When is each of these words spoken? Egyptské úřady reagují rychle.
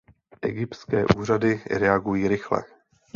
Egyptské 0.41 1.05
úřady 1.17 1.61
reagují 1.69 2.27
rychle. 2.27 2.63